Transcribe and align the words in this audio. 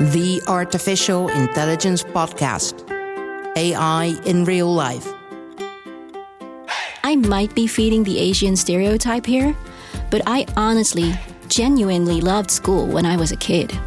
the 0.00 0.40
Artificial 0.48 1.28
Intelligence 1.28 2.02
Podcast 2.02 2.88
AI 3.54 4.18
in 4.24 4.46
Real 4.46 4.72
Life. 4.72 5.06
I 7.04 7.16
might 7.16 7.54
be 7.54 7.66
feeding 7.66 8.02
the 8.02 8.18
Asian 8.18 8.56
stereotype 8.56 9.26
here, 9.26 9.54
but 10.10 10.22
I 10.26 10.46
honestly, 10.56 11.12
genuinely 11.48 12.22
loved 12.22 12.50
school 12.50 12.86
when 12.86 13.04
I 13.04 13.16
was 13.16 13.30
a 13.30 13.36
kid. 13.36 13.78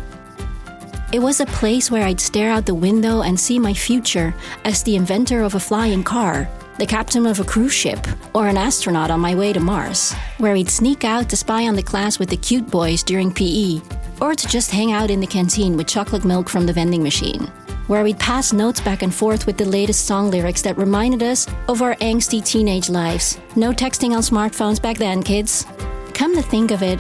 It 1.12 1.18
was 1.18 1.40
a 1.40 1.48
place 1.48 1.90
where 1.90 2.06
I'd 2.06 2.22
stare 2.22 2.52
out 2.52 2.68
the 2.68 2.76
window 2.76 3.24
and 3.24 3.40
see 3.40 3.58
my 3.58 3.74
future 3.74 4.36
as 4.66 4.84
the 4.84 4.96
inventor 4.96 5.42
of 5.42 5.56
a 5.56 5.60
flying 5.60 6.04
car, 6.04 6.48
the 6.78 6.86
captain 6.86 7.26
of 7.26 7.40
a 7.40 7.44
cruise 7.44 7.74
ship, 7.74 8.06
or 8.36 8.48
an 8.48 8.58
astronaut 8.58 9.10
on 9.10 9.20
my 9.20 9.34
way 9.34 9.52
to 9.52 9.60
Mars, 9.60 10.14
where 10.38 10.54
we'd 10.54 10.70
sneak 10.70 11.06
out 11.06 11.28
to 11.30 11.36
spy 11.36 11.68
on 11.68 11.76
the 11.76 11.82
class 11.82 12.20
with 12.20 12.30
the 12.30 12.38
cute 12.38 12.70
boys 12.70 13.02
during 13.02 13.34
PE 13.34 13.82
or 14.22 14.36
to 14.36 14.48
just 14.48 14.72
hang 14.72 14.92
out 14.92 15.10
in 15.10 15.20
the 15.20 15.28
canteen 15.28 15.78
with 15.78 15.88
chocolate 15.88 16.26
milk 16.26 16.50
from 16.50 16.66
the 16.66 16.74
vending 16.74 17.04
machine, 17.04 17.52
where 17.88 18.04
we'd 18.04 18.20
pass 18.20 18.54
notes 18.54 18.82
back 18.82 19.02
and 19.02 19.14
forth 19.14 19.46
with 19.46 19.58
the 19.58 19.66
latest 19.66 20.06
song 20.06 20.32
lyrics 20.32 20.62
that 20.62 20.78
reminded 20.78 21.24
us 21.24 21.48
of 21.68 21.82
our 21.82 21.96
angsty 21.96 22.44
teenage 22.46 22.90
lives. 22.90 23.40
No 23.56 23.72
texting 23.72 24.12
on 24.12 24.22
smartphones 24.22 24.82
back 24.82 24.98
then, 24.98 25.24
kids. 25.24 25.66
Come 26.14 26.36
to 26.36 26.42
think 26.42 26.72
of 26.72 26.84
it, 26.84 27.00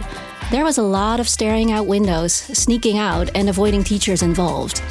there 0.51 0.63
was 0.63 0.77
a 0.77 0.83
lot 0.83 1.19
of 1.19 1.27
staring 1.27 1.71
out 1.71 1.87
windows, 1.87 2.33
sneaking 2.33 2.97
out, 2.97 3.29
and 3.33 3.49
avoiding 3.49 3.83
teachers 3.83 4.21
involved. 4.21 4.81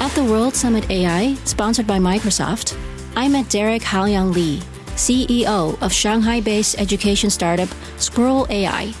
At 0.00 0.14
the 0.14 0.24
World 0.24 0.54
Summit 0.54 0.90
AI, 0.90 1.34
sponsored 1.44 1.86
by 1.86 1.98
Microsoft, 1.98 2.76
I 3.16 3.28
met 3.28 3.48
Derek 3.50 3.82
Haoyang 3.82 4.32
Lee, 4.32 4.62
CEO 5.00 5.80
of 5.80 5.92
Shanghai 5.92 6.40
based 6.40 6.78
education 6.78 7.30
startup 7.30 7.70
Squirrel 7.96 8.46
AI. 8.50 8.92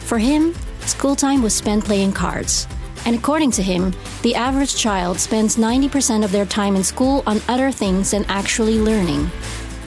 For 0.00 0.18
him, 0.18 0.54
school 0.80 1.16
time 1.16 1.42
was 1.42 1.54
spent 1.54 1.86
playing 1.86 2.12
cards. 2.12 2.66
And 3.06 3.16
according 3.16 3.52
to 3.52 3.62
him, 3.62 3.94
the 4.20 4.34
average 4.34 4.76
child 4.76 5.18
spends 5.18 5.56
90% 5.56 6.22
of 6.22 6.32
their 6.32 6.44
time 6.44 6.76
in 6.76 6.84
school 6.84 7.22
on 7.26 7.40
other 7.48 7.72
things 7.72 8.10
than 8.10 8.26
actually 8.26 8.78
learning. 8.78 9.30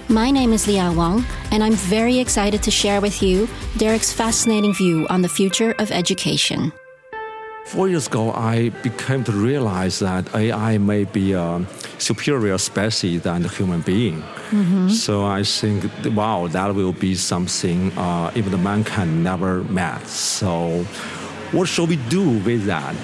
My 0.10 0.32
name 0.32 0.52
is 0.52 0.68
Liang 0.68 0.96
Wang, 0.96 1.24
and 1.52 1.64
I'm 1.64 1.74
very 1.74 2.18
excited 2.18 2.64
to 2.64 2.72
share 2.72 3.00
with 3.00 3.22
you 3.22 3.48
Derek's 3.78 4.12
fascinating 4.12 4.74
view 4.74 5.06
on 5.10 5.22
the 5.22 5.30
future 5.30 5.76
of 5.78 5.92
education. 5.92 6.74
Four 7.74 7.90
years 7.90 8.06
ago, 8.06 8.32
I 8.34 8.70
became 8.84 9.24
to 9.24 9.32
realize 9.32 9.98
that 9.98 10.36
AI 10.36 10.78
may 10.78 11.06
be 11.06 11.34
a 11.34 11.66
superior 11.98 12.60
species 12.60 13.24
than 13.24 13.42
the 13.42 13.50
human 13.50 13.82
being. 13.82 14.22
Mm-hmm. 14.52 14.90
So 14.90 15.26
I 15.26 15.42
think, 15.42 15.84
wow, 16.16 16.46
that 16.50 16.76
will 16.76 16.94
be 16.94 17.16
something 17.16 17.92
uh, 17.98 18.32
even 18.36 18.52
the 18.52 18.60
man 18.60 18.84
can 18.84 19.24
never 19.24 19.64
match. 19.64 20.06
So, 20.06 20.84
what 21.52 21.68
should 21.68 21.90
we 21.90 21.96
do 22.10 22.38
with 22.46 22.66
that 22.66 22.96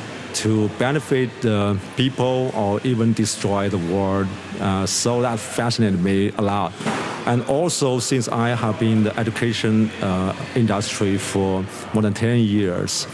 to 0.44 0.70
benefit 0.78 1.32
the 1.42 1.80
people 1.98 2.52
or 2.54 2.80
even 2.84 3.14
destroy 3.14 3.70
the 3.70 3.80
world? 3.92 4.28
Uh, 4.60 4.86
so 4.86 5.24
that 5.24 5.40
fascinated 5.40 6.04
me 6.04 6.32
a 6.38 6.44
lot. 6.44 6.74
And 7.26 7.44
also, 7.46 7.98
since 7.98 8.28
I 8.28 8.50
have 8.50 8.80
been 8.80 8.98
in 9.00 9.04
the 9.06 9.20
education 9.20 9.90
uh, 10.04 10.36
industry 10.54 11.18
for 11.18 11.66
more 11.96 12.04
than 12.04 12.14
10 12.14 12.38
years, 12.38 13.08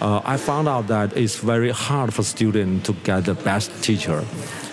uh, 0.00 0.20
I 0.24 0.36
found 0.36 0.68
out 0.68 0.86
that 0.88 1.16
it's 1.16 1.36
very 1.36 1.70
hard 1.70 2.12
for 2.14 2.22
students 2.22 2.86
to 2.86 2.92
get 3.04 3.24
the 3.24 3.34
best 3.34 3.70
teacher. 3.82 4.24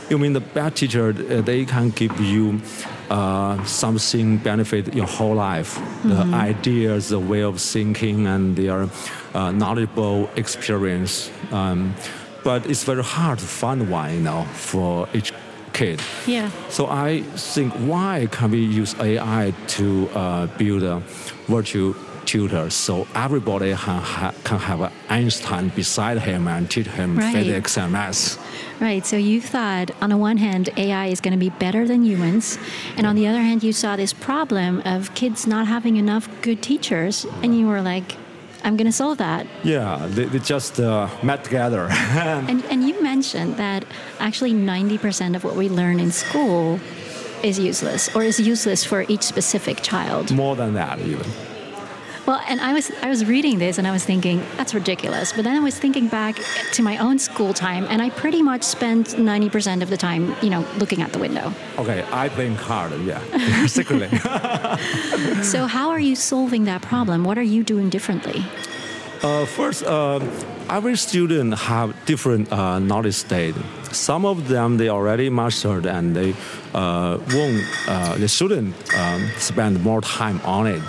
You 0.10 0.18
mean 0.18 0.34
the 0.34 0.40
best 0.40 0.78
teacher, 0.78 1.10
uh, 1.10 1.42
they 1.42 1.66
can 1.66 1.90
give 1.90 2.20
you 2.20 2.62
uh, 3.10 3.64
something 3.66 4.38
benefit 4.38 4.94
your 4.94 5.06
whole 5.06 5.36
life. 5.36 5.76
Mm-hmm. 5.76 6.10
The 6.10 6.38
ideas, 6.38 7.10
the 7.10 7.20
way 7.20 7.44
of 7.44 7.60
thinking, 7.60 8.28
and 8.28 8.56
their 8.56 8.90
uh, 9.34 9.52
knowledgeable 9.52 10.30
experience. 10.36 11.30
Um, 11.52 11.94
but 12.44 12.66
it's 12.66 12.84
very 12.84 13.04
hard 13.04 13.40
to 13.40 13.46
find 13.46 13.90
one, 13.90 14.14
you 14.14 14.22
know, 14.22 14.44
for 14.54 15.10
each 15.14 15.34
kid. 15.74 16.02
Yeah. 16.26 16.50
So 16.70 16.88
I 16.88 17.22
think 17.36 17.74
why 17.74 18.28
can 18.32 18.52
we 18.52 18.60
use 18.60 18.96
AI 19.00 19.54
to 19.68 20.10
uh, 20.14 20.48
build 20.58 20.84
a 20.84 21.00
virtual 21.48 21.94
tutor 22.28 22.70
so 22.70 23.08
everybody 23.16 23.70
can, 23.70 24.02
ha- 24.02 24.34
can 24.44 24.60
have 24.60 24.94
Einstein 25.10 25.70
beside 25.70 26.20
him 26.20 26.48
and 26.48 26.70
teach 26.70 26.86
him 26.86 27.18
right. 27.18 27.34
physics 27.34 27.78
and 27.78 27.94
math. 27.94 28.38
Right. 28.80 29.04
So 29.06 29.18
you 29.18 29.42
thought, 29.42 29.90
on 30.02 30.12
the 30.12 30.18
one 30.18 30.38
hand, 30.38 30.70
AI 30.78 31.08
is 31.08 31.22
going 31.22 31.32
to 31.32 31.40
be 31.40 31.50
better 31.50 31.88
than 31.88 32.04
humans, 32.04 32.60
and 32.96 33.08
on 33.08 33.16
the 33.16 33.26
other 33.26 33.42
hand, 33.42 33.64
you 33.64 33.74
saw 33.74 33.96
this 33.96 34.14
problem 34.14 34.82
of 34.86 35.16
kids 35.16 35.48
not 35.48 35.66
having 35.66 35.96
enough 35.96 36.30
good 36.42 36.62
teachers, 36.62 37.26
and 37.42 37.58
you 37.58 37.68
were 37.68 37.82
like, 37.82 38.18
I'm 38.64 38.76
going 38.76 38.88
to 38.88 38.92
solve 38.92 39.18
that. 39.20 39.48
Yeah, 39.64 40.08
they, 40.10 40.26
they 40.26 40.40
just 40.40 40.80
uh, 40.80 41.08
met 41.24 41.44
together. 41.44 41.88
and, 41.92 42.64
and 42.66 42.88
you 42.88 43.02
mentioned 43.02 43.56
that 43.58 43.86
actually 44.20 44.54
90% 44.54 45.36
of 45.36 45.44
what 45.44 45.56
we 45.56 45.70
learn 45.70 46.00
in 46.00 46.12
school 46.12 46.80
is 47.44 47.60
useless 47.60 48.14
or 48.16 48.24
is 48.24 48.40
useless 48.40 48.84
for 48.84 49.06
each 49.08 49.22
specific 49.22 49.82
child. 49.82 50.32
More 50.32 50.56
than 50.56 50.74
that, 50.74 51.00
even. 51.00 51.26
Well, 52.28 52.42
and 52.50 52.60
I 52.60 52.74
was 52.74 52.92
I 53.02 53.08
was 53.08 53.24
reading 53.24 53.58
this 53.58 53.78
and 53.78 53.88
I 53.88 53.92
was 53.92 54.04
thinking 54.04 54.44
that's 54.58 54.74
ridiculous. 54.74 55.32
But 55.32 55.46
then 55.46 55.56
I 55.56 55.62
was 55.62 55.80
thinking 55.80 56.10
back 56.10 56.36
to 56.74 56.84
my 56.84 56.98
own 56.98 57.20
school 57.20 57.54
time, 57.54 57.86
and 57.90 58.02
I 58.02 58.10
pretty 58.10 58.42
much 58.42 58.64
spent 58.64 59.18
ninety 59.18 59.50
percent 59.50 59.82
of 59.82 59.90
the 59.90 59.96
time, 59.96 60.36
you 60.42 60.50
know, 60.50 60.66
looking 60.78 61.02
out 61.02 61.14
the 61.14 61.20
window. 61.20 61.54
Okay, 61.78 62.04
I 62.12 62.28
play 62.28 62.54
card, 62.56 62.92
yeah, 63.06 63.22
secretly. 63.68 64.10
so 65.42 65.68
how 65.68 65.90
are 65.90 66.02
you 66.02 66.18
solving 66.18 66.66
that 66.66 66.82
problem? 66.82 67.24
What 67.24 67.38
are 67.38 67.50
you 67.56 67.64
doing 67.64 67.90
differently? 67.90 68.44
Uh, 69.24 69.46
first, 69.46 69.84
uh, 69.86 70.20
every 70.70 70.98
student 70.98 71.58
have 71.58 71.96
different 72.06 72.52
uh, 72.52 72.78
knowledge 72.78 73.16
state. 73.16 73.56
Some 73.94 74.26
of 74.26 74.50
them 74.50 74.78
they 74.78 74.90
already 74.90 75.30
mastered 75.30 75.86
and 75.86 76.14
they 76.14 76.36
uh, 76.74 77.18
won't. 77.34 77.64
Uh, 77.88 78.18
they 78.18 78.28
shouldn't 78.28 78.76
um, 78.94 79.30
spend 79.38 79.82
more 79.82 80.02
time 80.02 80.42
on 80.44 80.68
it 80.68 80.82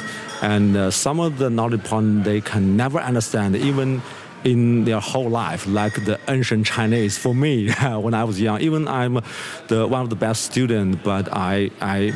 and 0.42 0.76
uh, 0.76 0.90
some 0.90 1.20
of 1.20 1.38
the 1.38 1.50
knowledge 1.50 1.84
point 1.84 2.24
they 2.24 2.40
can 2.40 2.76
never 2.76 2.98
understand 2.98 3.56
even 3.56 4.02
in 4.44 4.84
their 4.84 5.00
whole 5.00 5.28
life 5.28 5.66
like 5.66 6.04
the 6.04 6.18
ancient 6.28 6.66
chinese. 6.66 7.18
For 7.18 7.34
me 7.34 7.70
when 8.04 8.14
i 8.14 8.24
was 8.24 8.40
young 8.40 8.60
even 8.60 8.86
i'm 8.86 9.20
the 9.66 9.86
one 9.86 10.02
of 10.02 10.10
the 10.10 10.16
best 10.16 10.44
students 10.44 10.98
but 11.02 11.28
i 11.32 11.70
i 11.80 12.12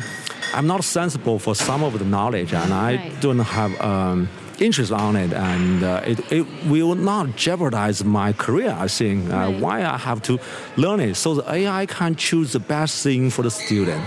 i'm 0.53 0.67
not 0.67 0.83
sensible 0.83 1.37
for 1.39 1.53
some 1.55 1.83
of 1.83 1.99
the 1.99 2.05
knowledge 2.05 2.53
and 2.53 2.73
i 2.73 2.95
right. 2.95 3.21
don't 3.21 3.39
have 3.39 3.79
um, 3.81 4.29
interest 4.59 4.91
on 4.91 5.15
it. 5.15 5.33
And 5.33 5.83
uh, 5.83 6.01
it, 6.05 6.31
it 6.31 6.47
will 6.67 6.95
not 6.95 7.35
jeopardize 7.35 8.03
my 8.03 8.33
career 8.33 8.75
i 8.77 8.87
think. 8.87 9.31
Uh, 9.31 9.35
right. 9.35 9.61
why 9.61 9.83
i 9.83 9.97
have 9.97 10.21
to 10.23 10.39
learn 10.77 10.99
it? 10.99 11.15
So 11.15 11.35
the 11.35 11.51
ai 11.51 11.85
can 11.85 12.15
choose 12.15 12.53
the 12.53 12.59
best 12.59 13.03
thing 13.03 13.29
for 13.29 13.41
the 13.41 13.51
student 13.51 14.03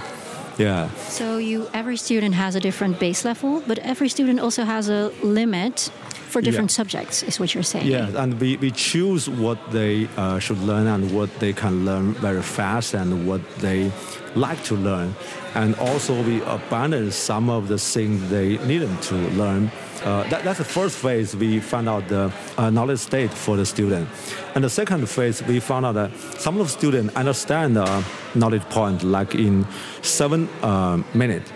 yeah. 0.59 0.91
So 1.09 1.39
you 1.39 1.69
every 1.72 1.97
student 1.97 2.34
has 2.34 2.55
a 2.55 2.61
different 2.61 2.99
base 2.99 3.25
level, 3.25 3.62
but 3.67 3.78
every 3.81 4.09
student 4.09 4.41
also 4.41 4.65
has 4.65 4.89
a 4.89 5.12
limit 5.22 5.91
for 6.27 6.41
different 6.41 6.71
yeah. 6.71 6.77
subjects, 6.77 7.22
is 7.22 7.41
what 7.41 7.55
you're 7.55 7.62
saying. 7.62 7.87
Yeah, 7.87 8.22
and 8.22 8.39
we, 8.41 8.56
we 8.56 8.71
choose 8.71 9.28
what 9.28 9.59
they 9.71 10.09
uh, 10.17 10.39
should 10.39 10.59
learn 10.59 10.87
and 10.87 11.15
what 11.15 11.31
they 11.39 11.53
can 11.53 11.84
learn 11.84 12.12
very 12.15 12.43
fast 12.43 12.94
and 12.94 13.27
what 13.27 13.41
they 13.59 13.91
like 14.36 14.62
to 14.64 14.74
learn. 14.76 15.14
And 15.54 15.74
also 15.76 16.22
we 16.22 16.42
abandon 16.42 17.10
some 17.10 17.50
of 17.50 17.69
the 17.69 17.78
things 17.78 18.28
they 18.30 18.58
needed 18.58 19.02
to 19.02 19.14
learn 19.14 19.70
uh, 20.06 20.22
that, 20.28 20.44
that's 20.44 20.58
the 20.58 20.64
first 20.64 20.98
phase 20.98 21.34
we 21.34 21.58
found 21.58 21.88
out 21.88 22.06
the 22.08 22.32
uh, 22.58 22.70
knowledge 22.70 23.00
state 23.00 23.32
for 23.32 23.56
the 23.56 23.66
student. 23.66 24.08
And 24.54 24.62
the 24.62 24.70
second 24.70 25.08
phase, 25.08 25.42
we 25.42 25.58
found 25.58 25.86
out 25.86 25.92
that 25.92 26.14
some 26.38 26.60
of 26.60 26.66
the 26.66 26.72
students 26.72 27.14
understand 27.16 27.76
the 27.76 28.04
knowledge 28.34 28.62
point 28.64 29.02
like 29.02 29.34
in 29.34 29.66
seven 30.02 30.48
uh, 30.62 31.02
minutes. 31.14 31.50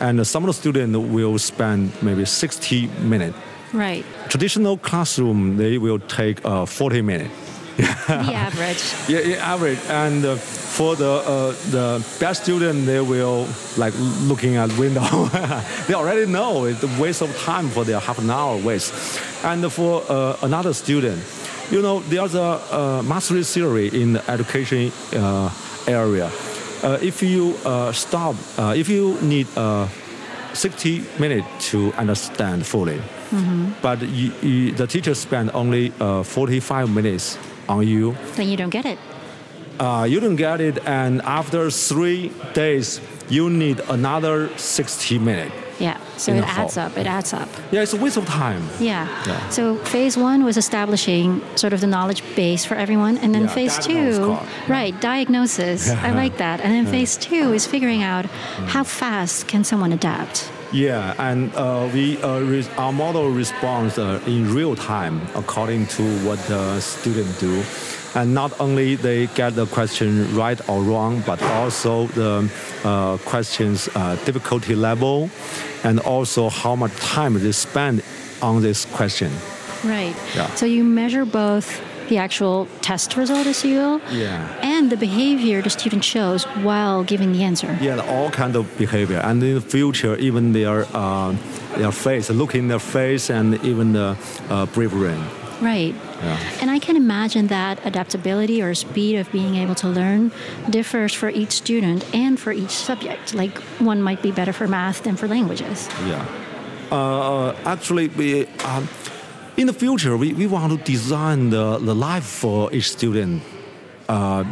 And 0.00 0.26
some 0.26 0.42
of 0.42 0.48
the 0.48 0.54
students 0.54 0.98
will 0.98 1.38
spend 1.38 1.92
maybe 2.02 2.24
60 2.24 2.88
minutes. 3.02 3.38
Right. 3.72 4.04
Traditional 4.28 4.78
classroom, 4.78 5.56
they 5.56 5.78
will 5.78 6.00
take 6.00 6.44
uh, 6.44 6.66
40 6.66 7.02
minutes. 7.02 7.51
The 7.76 8.34
average. 8.34 8.82
Yeah, 9.08 9.20
yeah 9.20 9.54
average. 9.54 9.78
And 9.88 10.24
uh, 10.24 10.36
for 10.36 10.96
the 10.96 11.10
uh, 11.10 11.54
the 11.70 12.04
best 12.18 12.42
student, 12.44 12.86
they 12.86 13.00
will 13.00 13.46
like 13.76 13.94
looking 14.22 14.56
at 14.56 14.70
window. 14.78 15.02
they 15.86 15.94
already 15.94 16.26
know 16.26 16.64
it's 16.64 16.82
a 16.82 17.00
waste 17.00 17.22
of 17.22 17.36
time 17.38 17.68
for 17.68 17.84
their 17.84 18.00
half 18.00 18.18
an 18.18 18.30
hour 18.30 18.56
waste. 18.56 18.92
And 19.44 19.70
for 19.72 20.02
uh, 20.08 20.36
another 20.42 20.72
student, 20.72 21.22
you 21.70 21.82
know, 21.82 22.00
there's 22.00 22.34
a, 22.34 22.60
a 22.70 23.02
mastery 23.02 23.44
theory 23.44 23.88
in 23.88 24.14
the 24.14 24.30
education 24.30 24.92
uh, 25.14 25.50
area. 25.86 26.30
Uh, 26.82 26.98
if 27.00 27.22
you 27.22 27.56
uh, 27.64 27.92
stop, 27.92 28.34
if 28.58 28.88
you 28.88 29.20
need 29.20 29.46
60 30.54 31.04
minutes 31.18 31.70
to 31.70 31.92
understand 31.94 32.66
fully, 32.66 32.98
mm-hmm. 33.30 33.72
but 33.80 34.02
you, 34.02 34.32
you, 34.42 34.72
the 34.72 34.86
teacher 34.86 35.14
spend 35.14 35.50
only 35.54 35.90
45 35.90 36.90
minutes 36.90 37.38
on 37.68 37.86
you, 37.86 38.16
then 38.36 38.48
you 38.48 38.56
don't 38.56 38.70
get 38.70 38.84
it. 38.86 38.98
Uh, 39.80 40.04
you 40.08 40.20
don't 40.20 40.36
get 40.36 40.60
it, 40.60 40.78
and 40.86 41.22
after 41.22 41.70
three 41.70 42.30
days, 42.54 43.00
you 43.28 43.48
need 43.50 43.80
another 43.88 44.48
60 44.56 45.18
minutes. 45.18 45.54
Yeah. 45.80 45.98
So 46.16 46.32
it 46.32 46.38
a 46.38 46.46
hall. 46.46 46.64
adds 46.64 46.76
up. 46.76 46.96
It 46.96 47.06
adds 47.06 47.32
up. 47.32 47.48
Yeah, 47.72 47.82
it's 47.82 47.92
a 47.92 47.96
waste 47.96 48.16
of 48.16 48.26
time. 48.26 48.62
Yeah. 48.78 49.08
Yeah. 49.26 49.48
So 49.48 49.76
phase 49.76 50.16
one 50.16 50.44
was 50.44 50.56
establishing 50.56 51.42
sort 51.56 51.72
of 51.72 51.80
the 51.80 51.86
knowledge 51.88 52.22
base 52.36 52.64
for 52.64 52.76
everyone, 52.76 53.18
and 53.18 53.34
then 53.34 53.42
Yeah, 53.42 53.48
phase 53.54 53.78
two, 53.78 54.38
right? 54.68 54.94
Diagnosis. 55.00 55.90
I 55.90 56.10
like 56.22 56.36
that. 56.36 56.60
And 56.60 56.72
then 56.72 56.86
phase 56.86 57.16
two 57.16 57.52
is 57.52 57.66
figuring 57.66 58.02
out 58.02 58.26
how 58.68 58.84
fast 58.84 59.48
can 59.48 59.64
someone 59.64 59.92
adapt. 59.92 60.50
Yeah, 60.72 61.14
and 61.18 61.54
uh, 61.54 61.90
we 61.92 62.20
uh, 62.22 62.40
re- 62.40 62.66
our 62.78 62.92
model 62.92 63.28
responds 63.28 63.98
uh, 63.98 64.20
in 64.26 64.54
real 64.54 64.74
time 64.74 65.20
according 65.34 65.86
to 65.88 66.02
what 66.24 66.38
the 66.48 66.80
student 66.80 67.38
do, 67.38 67.62
and 68.14 68.32
not 68.32 68.58
only 68.58 68.96
they 68.96 69.26
get 69.28 69.54
the 69.54 69.66
question 69.66 70.34
right 70.34 70.58
or 70.70 70.82
wrong, 70.82 71.22
but 71.26 71.42
also 71.42 72.06
the 72.08 72.50
uh, 72.84 73.18
questions 73.18 73.88
uh, 73.94 74.16
difficulty 74.24 74.74
level, 74.74 75.28
and 75.84 76.00
also 76.00 76.48
how 76.48 76.74
much 76.74 76.94
time 76.96 77.34
they 77.34 77.52
spend 77.52 78.02
on 78.40 78.62
this 78.62 78.86
question. 78.86 79.30
Right. 79.84 80.16
Yeah. 80.34 80.46
So 80.54 80.64
you 80.64 80.84
measure 80.84 81.26
both 81.26 81.82
the 82.08 82.18
actual 82.18 82.66
test 82.80 83.16
result, 83.16 83.46
as 83.46 83.64
you 83.64 83.76
will, 83.78 84.00
Yeah. 84.10 84.46
and 84.62 84.90
the 84.90 84.96
behavior 84.96 85.62
the 85.62 85.70
student 85.70 86.04
shows 86.04 86.44
while 86.62 87.04
giving 87.04 87.32
the 87.32 87.42
answer. 87.44 87.76
Yeah, 87.80 88.00
all 88.08 88.30
kind 88.30 88.56
of 88.56 88.64
behavior, 88.78 89.20
and 89.24 89.42
in 89.42 89.54
the 89.54 89.60
future, 89.60 90.16
even 90.16 90.52
their 90.52 90.86
uh, 90.94 91.34
their 91.76 91.92
face, 91.92 92.30
look 92.30 92.54
in 92.54 92.68
their 92.68 92.80
face, 92.80 93.30
and 93.30 93.54
even 93.64 93.92
the 93.92 94.16
uh, 94.50 94.66
bravery. 94.74 95.14
Right. 95.60 95.94
Yeah. 96.22 96.38
And 96.60 96.70
I 96.70 96.78
can 96.80 96.96
imagine 96.96 97.46
that 97.48 97.78
adaptability 97.86 98.60
or 98.62 98.74
speed 98.74 99.16
of 99.20 99.30
being 99.30 99.54
able 99.54 99.76
to 99.76 99.88
learn 99.88 100.32
differs 100.70 101.14
for 101.14 101.28
each 101.30 101.52
student 101.52 102.04
and 102.12 102.38
for 102.38 102.52
each 102.52 102.70
subject. 102.72 103.32
Like 103.34 103.56
one 103.78 104.02
might 104.02 104.22
be 104.22 104.32
better 104.32 104.52
for 104.52 104.66
math 104.66 105.04
than 105.04 105.14
for 105.16 105.28
languages. 105.28 105.88
Yeah. 106.06 106.24
Uh, 106.90 107.54
actually, 107.64 108.08
we 108.08 108.46
um, 108.64 108.88
in 109.56 109.66
the 109.66 109.72
future 109.72 110.16
we, 110.16 110.32
we 110.32 110.46
want 110.46 110.72
to 110.72 110.92
design 110.92 111.50
the, 111.50 111.78
the 111.78 111.94
life 111.94 112.24
for 112.24 112.72
each 112.72 112.90
student. 112.90 113.42
Uh, 114.08 114.44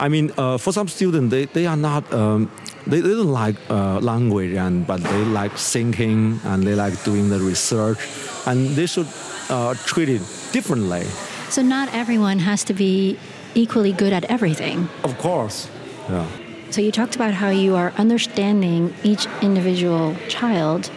I 0.00 0.08
mean, 0.08 0.32
uh, 0.38 0.58
for 0.58 0.72
some 0.72 0.88
students, 0.88 1.30
they, 1.30 1.46
they 1.46 1.66
are 1.66 1.76
not 1.76 2.12
um, 2.12 2.50
they, 2.86 3.00
they 3.00 3.10
don't 3.10 3.32
like 3.32 3.56
uh, 3.68 3.98
language, 4.00 4.54
and 4.54 4.86
but 4.86 5.02
they 5.02 5.24
like 5.24 5.52
thinking 5.52 6.40
and 6.44 6.62
they 6.62 6.74
like 6.74 7.02
doing 7.04 7.28
the 7.28 7.38
research, 7.40 7.98
and 8.46 8.68
they 8.70 8.86
should 8.86 9.08
uh, 9.50 9.74
treat 9.86 10.08
it 10.08 10.22
differently. 10.52 11.02
So 11.50 11.62
not 11.62 11.92
everyone 11.92 12.38
has 12.40 12.64
to 12.64 12.74
be 12.74 13.18
equally 13.54 13.92
good 13.92 14.12
at 14.12 14.24
everything. 14.24 14.88
Of 15.04 15.18
course. 15.18 15.68
Yeah. 16.08 16.26
So 16.70 16.80
you 16.80 16.92
talked 16.92 17.16
about 17.16 17.32
how 17.32 17.48
you 17.48 17.76
are 17.76 17.92
understanding 17.96 18.94
each 19.02 19.26
individual 19.42 20.14
child 20.28 20.90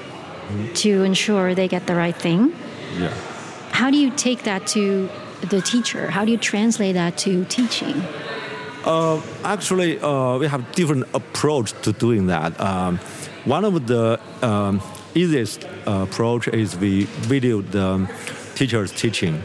to 0.76 1.04
ensure 1.04 1.56
they 1.56 1.68
get 1.68 1.88
the 1.88 1.96
right 1.96 2.16
thing. 2.16 2.54
Yeah. 3.00 3.14
How 3.82 3.90
do 3.90 3.98
you 3.98 4.12
take 4.12 4.44
that 4.44 4.68
to 4.76 5.10
the 5.50 5.60
teacher? 5.60 6.12
How 6.12 6.24
do 6.24 6.30
you 6.30 6.38
translate 6.38 6.94
that 6.94 7.18
to 7.26 7.46
teaching? 7.46 8.00
Uh, 8.86 9.20
actually, 9.44 10.00
uh, 10.00 10.38
we 10.38 10.46
have 10.46 10.72
different 10.74 11.08
approach 11.16 11.74
to 11.82 11.92
doing 11.92 12.28
that. 12.28 12.62
Um, 12.62 13.00
one 13.44 13.66
of 13.66 13.88
the 13.88 14.20
um, 14.44 14.84
easiest 15.16 15.66
uh, 15.66 16.06
approach 16.08 16.48
is 16.50 16.78
we 16.78 17.06
video 17.26 17.64
the 17.64 18.08
teacher's 18.54 18.92
teaching 18.92 19.42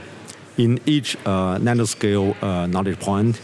in 0.59 0.81
each 0.85 1.17
uh, 1.25 1.57
nanoscale 1.57 2.37
uh, 2.43 2.67
knowledge 2.67 3.01
point, 3.01 3.41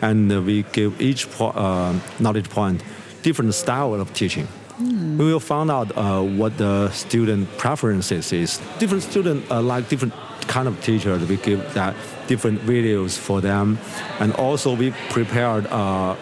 and 0.00 0.44
we 0.44 0.64
give 0.72 1.00
each 1.00 1.30
po- 1.30 1.50
uh, 1.50 1.94
knowledge 2.18 2.50
point 2.50 2.82
different 3.22 3.54
style 3.54 3.94
of 3.94 4.12
teaching. 4.12 4.48
We 4.80 5.24
will 5.24 5.38
find 5.38 5.70
out 5.70 5.96
uh, 5.96 6.22
what 6.22 6.58
the 6.58 6.90
student 6.90 7.46
preferences 7.58 8.32
is. 8.32 8.60
Different 8.80 9.04
student 9.04 9.48
uh, 9.48 9.62
like 9.62 9.88
different 9.88 10.12
kind 10.48 10.68
of 10.68 10.80
teachers. 10.82 11.26
We 11.28 11.36
give 11.36 11.74
that 11.74 11.94
different 12.26 12.60
videos 12.60 13.18
for 13.18 13.40
them, 13.40 13.78
and 14.20 14.32
also 14.34 14.74
we 14.74 14.92
prepared 15.10 15.66
uh, 15.66 16.16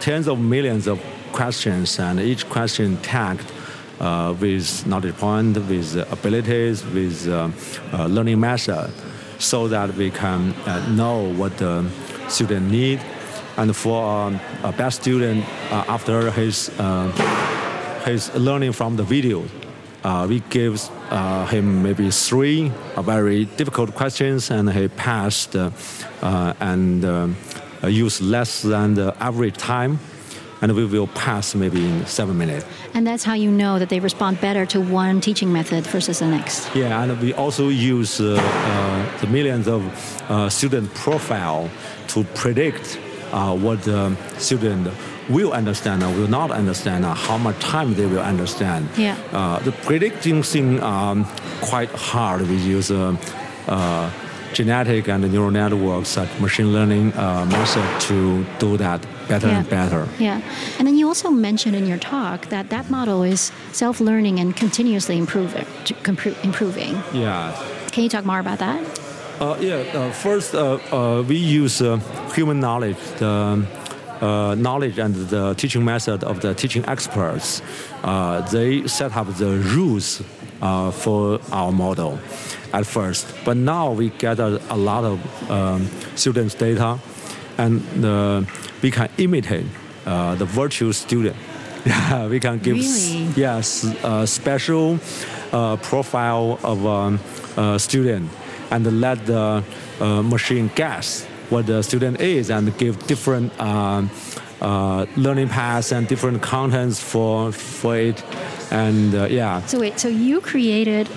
tens 0.00 0.28
of 0.28 0.38
millions 0.38 0.86
of 0.86 1.00
questions, 1.32 1.98
and 1.98 2.20
each 2.20 2.48
question 2.48 2.96
tagged 2.98 3.50
uh, 4.00 4.34
with 4.40 4.86
knowledge 4.86 5.16
point, 5.16 5.56
with 5.68 5.96
abilities, 6.12 6.84
with 6.86 7.28
uh, 7.28 7.50
uh, 7.92 8.06
learning 8.06 8.40
method, 8.40 8.92
so 9.38 9.68
that 9.68 9.94
we 9.94 10.10
can 10.10 10.52
uh, 10.66 10.88
know 10.90 11.32
what 11.34 11.56
the 11.58 11.84
student 12.28 12.70
need. 12.70 13.00
And 13.56 13.74
for 13.74 14.04
um, 14.04 14.40
a 14.62 14.70
best 14.70 15.02
student, 15.02 15.44
after 15.70 16.30
his 16.30 16.70
his 18.04 18.34
learning 18.34 18.72
from 18.72 18.96
the 18.96 19.02
video. 19.02 19.44
Uh, 20.04 20.26
we 20.28 20.40
give 20.50 20.88
uh, 21.10 21.44
him 21.46 21.82
maybe 21.82 22.10
three 22.10 22.70
uh, 22.96 23.02
very 23.02 23.44
difficult 23.56 23.94
questions, 23.94 24.50
and 24.50 24.70
he 24.72 24.88
passed 24.88 25.56
uh, 25.56 25.70
uh, 26.22 26.54
and 26.60 27.04
uh, 27.04 27.26
used 27.86 28.20
less 28.20 28.62
than 28.62 28.94
the 28.94 29.14
average 29.20 29.56
time, 29.56 29.98
and 30.62 30.74
we 30.74 30.84
will 30.84 31.08
pass 31.08 31.54
maybe 31.54 31.84
in 31.84 32.06
seven 32.06 32.36
minutes. 32.38 32.64
And 32.94 33.06
that's 33.06 33.24
how 33.24 33.34
you 33.34 33.50
know 33.50 33.78
that 33.78 33.88
they 33.88 34.00
respond 34.00 34.40
better 34.40 34.66
to 34.66 34.80
one 34.80 35.20
teaching 35.20 35.52
method 35.52 35.86
versus 35.86 36.18
the 36.20 36.26
next. 36.26 36.68
Yeah, 36.74 37.02
and 37.02 37.20
we 37.20 37.32
also 37.34 37.68
use 37.68 38.20
uh, 38.20 38.36
uh, 38.40 39.20
the 39.20 39.26
millions 39.26 39.68
of 39.68 39.82
uh, 40.30 40.48
student 40.48 40.92
profile 40.94 41.68
to 42.08 42.24
predict 42.34 42.98
uh, 43.32 43.56
what 43.56 43.82
the 43.82 44.16
student 44.38 44.88
will 45.28 45.52
understand 45.52 46.02
or 46.02 46.10
will 46.12 46.28
not 46.28 46.50
understand, 46.50 47.04
uh, 47.04 47.14
how 47.14 47.38
much 47.38 47.58
time 47.58 47.94
they 47.94 48.06
will 48.06 48.20
understand. 48.20 48.88
Yeah. 48.96 49.16
Uh, 49.32 49.58
the 49.60 49.72
predicting 49.72 50.42
thing 50.42 50.82
um, 50.82 51.26
quite 51.60 51.90
hard. 51.90 52.42
We 52.48 52.56
use 52.56 52.90
uh, 52.90 53.16
uh, 53.66 54.10
genetic 54.54 55.08
and 55.08 55.30
neural 55.30 55.50
networks, 55.50 56.08
such 56.08 56.28
machine 56.40 56.72
learning 56.72 57.12
uh, 57.14 57.44
method 57.46 58.00
to 58.08 58.44
do 58.58 58.76
that 58.78 59.06
better 59.28 59.48
and 59.48 59.68
better. 59.68 60.08
Yeah. 60.18 60.40
And 60.78 60.86
then 60.86 60.96
you 60.96 61.06
also 61.06 61.30
mentioned 61.30 61.76
in 61.76 61.86
your 61.86 61.98
talk 61.98 62.46
that 62.46 62.70
that 62.70 62.90
model 62.90 63.22
is 63.22 63.52
self-learning 63.72 64.40
and 64.40 64.56
continuously 64.56 65.18
improving. 65.18 65.66
improving. 66.42 67.02
Yeah. 67.12 67.52
Can 67.92 68.04
you 68.04 68.08
talk 68.08 68.24
more 68.24 68.38
about 68.38 68.58
that? 68.58 68.80
Uh, 69.40 69.56
yeah, 69.60 69.76
uh, 69.94 70.10
first, 70.10 70.54
uh, 70.54 70.78
uh, 70.90 71.22
we 71.22 71.36
use 71.36 71.80
uh, 71.80 71.98
human 72.34 72.58
knowledge, 72.58 72.96
the 73.18 73.64
uh, 74.20 74.54
knowledge 74.54 74.98
and 74.98 75.14
the 75.28 75.54
teaching 75.54 75.84
method 75.84 76.24
of 76.24 76.40
the 76.40 76.54
teaching 76.54 76.84
experts. 76.86 77.62
Uh, 78.02 78.40
they 78.50 78.86
set 78.86 79.16
up 79.16 79.26
the 79.36 79.58
rules 79.74 80.22
uh, 80.62 80.90
for 80.90 81.40
our 81.52 81.72
model 81.72 82.18
at 82.72 82.84
first, 82.86 83.26
but 83.44 83.56
now 83.56 83.92
we 83.92 84.10
gather 84.18 84.60
a 84.70 84.76
lot 84.76 85.04
of 85.04 85.50
um, 85.50 85.88
students' 86.16 86.54
data, 86.54 86.98
and 87.56 87.80
uh, 88.04 88.42
we 88.82 88.90
can 88.90 89.08
imitate 89.18 89.66
uh, 90.06 90.34
the 90.34 90.44
virtual 90.44 90.92
student. 90.92 91.36
We 92.30 92.40
can 92.40 92.58
give 92.58 92.76
Really? 92.76 93.28
yes 93.36 93.84
a 94.02 94.26
special 94.26 94.98
uh, 95.52 95.76
profile 95.76 96.58
of 96.62 96.84
um, 96.84 97.18
a 97.56 97.78
student 97.78 98.28
and 98.70 99.00
let 99.00 99.24
the 99.26 99.62
uh, 100.00 100.22
machine 100.22 100.70
guess 100.74 101.24
what 101.50 101.66
the 101.66 101.82
student 101.82 102.20
is 102.20 102.50
and 102.50 102.76
give 102.78 102.94
different 103.06 103.52
um, 103.60 104.10
uh, 104.60 105.06
learning 105.16 105.48
paths 105.48 105.92
and 105.92 106.06
different 106.08 106.42
contents 106.42 107.00
for 107.00 107.52
for 107.52 107.96
it 107.96 108.22
and 108.70 109.14
uh, 109.14 109.26
yeah 109.30 109.60
So 109.66 109.78
wait, 109.80 109.98
so 110.00 110.08
you 110.08 110.40
created 110.40 111.08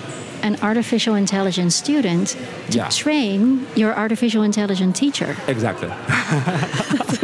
an 0.42 0.56
artificial 0.62 1.14
intelligence 1.14 1.74
student 1.76 2.36
to 2.70 2.78
Yeah. 2.78 2.88
train 2.88 3.66
your 3.76 3.92
artificial 3.94 4.42
intelligence 4.42 4.98
teacher. 4.98 5.36
exactly 5.48 5.88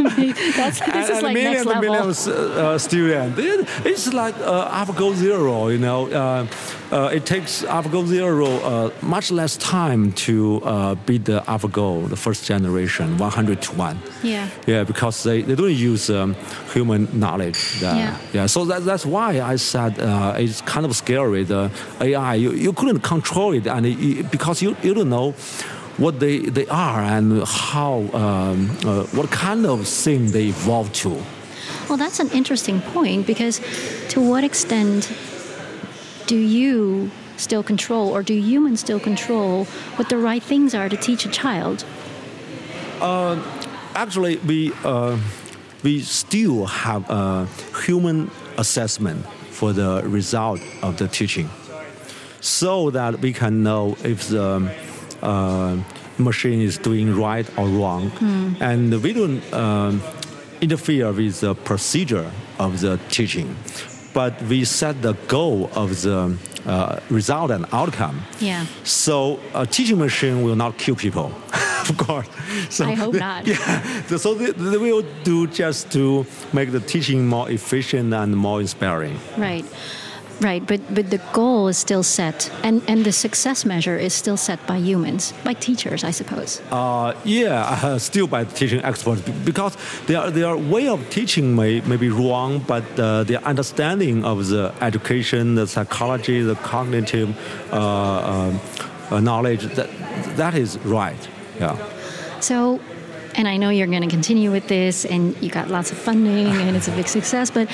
That's, 0.59 0.79
this 0.79 1.09
is 1.09 1.17
and 1.17 1.23
like 1.23 1.33
millions 1.33 1.65
next 1.65 1.65
and 1.65 1.67
level. 1.67 1.81
millions 1.81 2.27
uh, 2.27 2.77
students. 2.77 3.39
It, 3.39 3.67
it's 3.85 4.13
like 4.13 4.35
uh, 4.39 4.69
AlphaGo 4.85 5.15
Zero, 5.15 5.67
you 5.69 5.77
know. 5.77 6.07
Uh, 6.11 6.45
uh, 6.91 7.09
it 7.13 7.25
takes 7.25 7.63
AlphaGo 7.63 8.05
Zero 8.07 8.45
uh, 8.47 8.89
much 9.01 9.31
less 9.31 9.57
time 9.57 10.11
to 10.13 10.61
uh, 10.63 10.95
beat 11.05 11.25
the 11.25 11.41
AlphaGo, 11.47 12.09
the 12.09 12.15
first 12.15 12.45
generation, 12.45 13.17
100 13.17 13.61
to 13.61 13.75
1. 13.75 13.99
Yeah. 14.23 14.47
Yeah, 14.65 14.83
because 14.83 15.23
they, 15.23 15.41
they 15.43 15.55
don't 15.55 15.71
use 15.73 16.09
um, 16.09 16.35
human 16.73 17.07
knowledge. 17.13 17.83
Uh, 17.83 17.93
Yeah. 17.95 18.17
yeah. 18.33 18.45
So 18.47 18.65
that, 18.65 18.85
that's 18.85 19.05
why 19.05 19.39
I 19.41 19.57
said 19.57 19.99
uh, 19.99 20.33
it's 20.37 20.61
kind 20.61 20.85
of 20.85 20.95
scary. 20.95 21.43
The 21.43 21.69
AI, 22.01 22.35
you, 22.35 22.51
you 22.51 22.73
couldn't 22.73 23.01
control 23.01 23.53
it, 23.53 23.67
and 23.67 23.85
it, 23.85 24.31
because 24.31 24.61
you, 24.61 24.75
you 24.83 24.93
don't 24.93 25.09
know 25.09 25.33
what 25.97 26.19
they, 26.19 26.39
they 26.39 26.65
are 26.67 27.01
and 27.01 27.43
how 27.45 27.99
um, 28.13 28.69
uh, 28.85 29.03
what 29.11 29.29
kind 29.31 29.65
of 29.65 29.87
thing 29.87 30.31
they 30.31 30.45
evolve 30.47 30.91
to. 30.93 31.21
Well, 31.89 31.97
that's 31.97 32.19
an 32.19 32.29
interesting 32.31 32.81
point 32.81 33.27
because 33.27 33.59
to 34.09 34.21
what 34.21 34.43
extent 34.43 35.11
do 36.29 36.37
you 36.37 37.09
still 37.37 37.63
control 37.63 38.09
or 38.15 38.21
do 38.21 38.35
humans 38.35 38.79
still 38.79 38.99
control 38.99 39.65
what 39.97 40.09
the 40.09 40.17
right 40.17 40.43
things 40.43 40.75
are 40.75 40.87
to 40.87 40.95
teach 40.95 41.25
a 41.25 41.29
child? 41.29 41.83
Actually, 43.95 44.37
we 44.37 44.71
uh, 44.85 45.17
we 45.83 46.01
still 46.01 46.65
have 46.65 47.09
a 47.09 47.47
human 47.85 48.29
assessment 48.57 49.25
for 49.49 49.73
the 49.73 50.03
result 50.05 50.61
of 50.83 50.97
the 50.97 51.07
teaching, 51.07 51.49
so 52.39 52.91
that 52.91 53.19
we 53.19 53.33
can 53.33 53.63
know 53.63 53.97
if 54.03 54.27
the 54.29 54.71
uh, 55.21 55.75
machine 56.17 56.61
is 56.61 56.77
doing 56.77 57.15
right 57.15 57.47
or 57.57 57.67
wrong, 57.67 58.11
and 58.61 59.01
we 59.03 59.11
don't 59.11 59.41
um, 59.53 60.01
interfere 60.61 61.11
with 61.11 61.41
the 61.41 61.55
procedure 61.55 62.31
of 62.59 62.79
the 62.79 62.99
teaching, 63.09 63.55
but 64.13 64.41
we 64.43 64.65
set 64.65 65.01
the 65.01 65.13
goal 65.27 65.69
of 65.75 66.01
the 66.01 66.35
uh, 66.65 66.99
result 67.09 67.51
and 67.51 67.65
outcome. 67.71 68.21
Yeah. 68.39 68.65
So 68.83 69.39
a 69.53 69.65
teaching 69.65 69.97
machine 69.97 70.43
will 70.43 70.55
not 70.55 70.77
kill 70.77 70.95
people, 70.95 71.31
of 71.89 71.97
course. 71.97 72.27
So 72.69 72.85
I 72.85 72.93
hope 72.95 73.13
the- 73.13 73.19
not. 73.19 73.47
Yeah. 73.47 74.17
So 74.17 74.33
they, 74.33 74.51
they 74.51 74.77
will 74.77 75.03
do 75.23 75.47
just 75.47 75.91
to 75.93 76.25
make 76.53 76.71
the 76.71 76.79
teaching 76.79 77.27
more 77.27 77.49
efficient 77.49 78.13
and 78.13 78.35
more 78.35 78.59
inspiring. 78.61 79.17
Right. 79.37 79.65
Right, 80.41 80.65
but 80.65 80.79
but 80.93 81.09
the 81.09 81.19
goal 81.33 81.67
is 81.67 81.77
still 81.77 82.03
set, 82.03 82.49
and 82.63 82.81
and 82.87 83.03
the 83.03 83.11
success 83.11 83.65
measure 83.65 83.97
is 83.97 84.13
still 84.13 84.37
set 84.37 84.65
by 84.65 84.77
humans, 84.77 85.33
by 85.43 85.53
teachers, 85.53 86.05
I 86.05 86.11
suppose. 86.11 86.61
Uh, 86.71 87.13
yeah, 87.25 87.79
uh, 87.83 87.99
still 87.99 88.25
by 88.25 88.45
teaching 88.45 88.81
experts 88.85 89.21
because 89.43 89.75
their 90.07 90.31
their 90.31 90.55
way 90.55 90.87
of 90.87 91.09
teaching 91.09 91.55
may, 91.57 91.81
may 91.81 91.97
be 91.97 92.07
wrong, 92.07 92.59
but 92.59 92.83
uh, 92.97 93.23
their 93.25 93.43
understanding 93.43 94.23
of 94.23 94.47
the 94.47 94.73
education, 94.79 95.55
the 95.55 95.67
psychology, 95.67 96.41
the 96.41 96.55
cognitive 96.55 97.35
uh, 97.73 97.77
um, 98.31 98.59
uh, 99.11 99.19
knowledge 99.19 99.63
that 99.75 99.89
that 100.37 100.55
is 100.55 100.77
right. 100.85 101.27
Yeah. 101.59 101.75
So, 102.39 102.79
and 103.35 103.45
I 103.45 103.57
know 103.57 103.71
you're 103.71 103.87
going 103.87 104.03
to 104.03 104.15
continue 104.15 104.51
with 104.51 104.69
this, 104.69 105.03
and 105.03 105.35
you 105.43 105.49
got 105.49 105.67
lots 105.67 105.91
of 105.91 105.97
funding, 105.97 106.47
and 106.47 106.77
it's 106.77 106.87
a 106.87 106.95
big 106.95 107.09
success. 107.09 107.51
But 107.51 107.67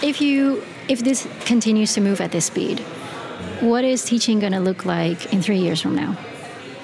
if 0.00 0.20
you 0.20 0.62
if 0.90 1.04
this 1.04 1.28
continues 1.44 1.94
to 1.94 2.00
move 2.00 2.20
at 2.20 2.32
this 2.32 2.46
speed, 2.46 2.80
what 3.60 3.84
is 3.84 4.04
teaching 4.04 4.40
going 4.40 4.52
to 4.52 4.58
look 4.58 4.84
like 4.84 5.32
in 5.32 5.40
three 5.40 5.58
years 5.58 5.80
from 5.80 5.94
now? 5.94 6.16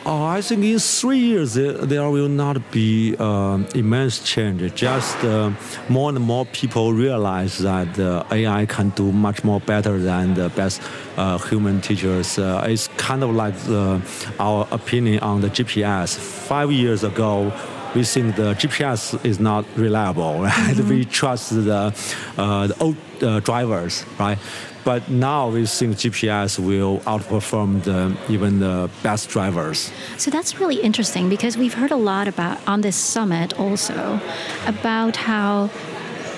Oh, 0.09 0.23
I 0.25 0.41
think 0.41 0.63
in 0.63 0.79
three 0.79 1.19
years 1.19 1.55
there, 1.55 1.73
there 1.73 2.09
will 2.09 2.29
not 2.29 2.71
be 2.71 3.17
um, 3.17 3.67
immense 3.75 4.23
change. 4.23 4.73
Just 4.77 5.17
uh, 5.25 5.51
more 5.89 6.11
and 6.11 6.21
more 6.21 6.47
people 6.47 6.93
realize 6.93 7.59
that 7.59 7.99
uh, 7.99 8.23
AI 8.31 8.67
can 8.67 8.91
do 8.91 9.11
much 9.11 9.43
more 9.43 9.59
better 9.59 9.99
than 9.99 10.35
the 10.35 10.49
best 10.51 10.81
uh, 11.17 11.39
human 11.39 11.81
teachers. 11.81 12.39
Uh, 12.39 12.65
it's 12.69 12.87
kind 12.99 13.25
of 13.25 13.31
like 13.31 13.57
the, 13.65 14.01
our 14.39 14.69
opinion 14.71 15.19
on 15.25 15.41
the 15.41 15.49
GPS. 15.49 16.17
Five 16.17 16.71
years 16.71 17.03
ago, 17.03 17.53
we 17.95 18.05
think 18.05 18.37
the 18.37 18.55
GPS 18.55 19.25
is 19.25 19.39
not 19.41 19.65
reliable, 19.77 20.41
right? 20.43 20.77
We 20.77 21.05
trust 21.05 21.51
the, 21.51 21.95
uh, 22.37 22.67
the 22.67 22.77
old 22.81 22.97
uh, 23.23 23.41
drivers, 23.41 24.05
right? 24.19 24.39
But 24.85 25.09
now 25.09 25.49
we 25.49 25.67
think 25.67 25.97
GPS 25.97 26.61
will 26.61 27.01
outperform 27.01 27.83
the, 27.83 28.17
even 28.33 28.61
the 28.61 28.89
best 29.03 29.29
drivers. 29.29 29.91
So 30.17 30.31
that's 30.31 30.61
really 30.61 30.81
interesting 30.81 31.29
because 31.29 31.59
we've 31.59 31.75
heard 31.75 31.91
a 31.91 31.97
lot 31.97 32.29
about 32.29 32.59
on 32.69 32.83
this 32.83 32.95
summit 32.95 33.59
also 33.59 34.21
about 34.65 35.17
how 35.17 35.71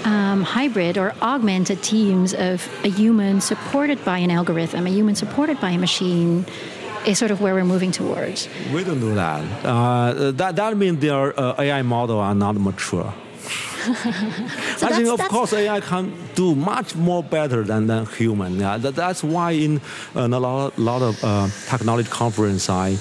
um, 0.05 0.43
hybrid 0.43 0.97
or 0.97 1.12
augmented 1.21 1.83
teams 1.83 2.33
of 2.33 2.67
a 2.85 2.88
human 2.88 3.43
supported 3.43 4.02
by 4.05 4.19
an 4.19 4.31
algorithm, 4.31 4.87
a 4.87 4.90
human 4.90 5.14
supported 5.14 5.61
by 5.61 5.71
a 5.71 5.78
machine, 5.78 6.47
is 7.07 7.19
sort 7.19 7.31
of 7.31 7.40
where 7.40 7.55
we're 7.55 7.64
moving 7.64 7.93
towards. 7.93 8.49
We 8.73 8.85
don't 8.85 9.00
do 9.00 9.14
that. 9.14 9.43
Uh, 9.64 10.33
that 10.33 10.57
that 10.57 10.76
means 10.76 11.00
their 11.00 11.38
uh, 11.38 11.55
AI 11.59 11.83
model 11.83 12.19
are 12.21 12.35
not 12.35 12.57
mature. 12.57 13.12
So 14.76 14.87
I 14.87 14.93
think, 14.93 15.09
of 15.09 15.21
course, 15.28 15.52
AI 15.52 15.81
can 15.81 16.12
do 16.35 16.55
much 16.55 16.95
more 16.95 17.23
better 17.23 17.64
than, 17.64 17.87
than 17.87 18.07
human. 18.07 18.61
Yeah, 18.61 18.76
that, 18.76 18.95
that's 18.95 19.25
why 19.25 19.52
in 19.52 19.81
uh, 20.14 20.28
a 20.28 20.38
lot, 20.38 20.78
lot 20.78 21.02
of 21.02 21.25
uh, 21.25 21.49
technology 21.69 22.09
conference, 22.09 22.69
I 22.69 22.97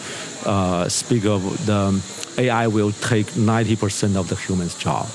uh, 0.46 0.88
speak 0.90 1.26
of 1.26 1.44
the 1.66 2.02
AI 2.38 2.68
will 2.68 2.92
take 2.94 3.28
90% 3.28 4.16
of 4.16 4.30
the 4.30 4.36
human's 4.36 4.76
job. 4.76 5.06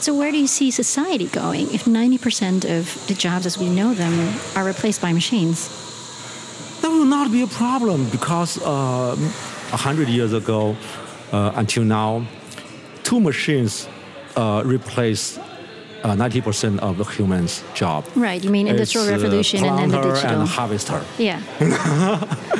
So 0.00 0.14
where 0.14 0.30
do 0.30 0.38
you 0.38 0.46
see 0.46 0.70
society 0.70 1.26
going 1.26 1.74
if 1.74 1.84
90% 1.84 2.64
of 2.78 3.06
the 3.08 3.14
jobs 3.14 3.44
as 3.46 3.58
we 3.58 3.68
know 3.68 3.94
them 3.94 4.38
are 4.54 4.64
replaced 4.64 5.02
by 5.02 5.12
machines? 5.12 5.87
That 6.80 6.88
will 6.90 7.04
not 7.04 7.30
be 7.32 7.42
a 7.42 7.46
problem 7.46 8.08
because 8.10 8.60
uh, 8.62 9.16
a 9.72 9.76
hundred 9.76 10.08
years 10.08 10.32
ago 10.32 10.76
uh, 11.32 11.52
until 11.56 11.84
now, 11.84 12.26
two 13.02 13.20
machines 13.20 13.88
uh, 14.36 14.62
replace 14.64 15.38
uh, 16.04 16.14
90% 16.14 16.78
of 16.78 16.96
the 16.96 17.04
human's 17.04 17.64
job. 17.74 18.04
Right, 18.14 18.42
you 18.42 18.50
mean 18.50 18.68
industrial 18.68 19.08
It's, 19.08 19.12
uh, 19.12 19.24
revolution 19.24 19.64
and 19.64 19.78
then 19.78 19.88
the 19.90 19.98
planter 19.98 20.14
digital. 20.14 20.40
and 20.40 20.48
harvester. 20.48 21.04
Yeah. 21.18 21.40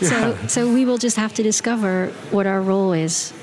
So, 0.00 0.34
so 0.46 0.72
we 0.72 0.86
will 0.86 0.96
just 0.96 1.18
have 1.18 1.34
to 1.34 1.42
discover 1.42 2.06
what 2.30 2.46
our 2.46 2.62
role 2.62 2.94
is 2.94 3.34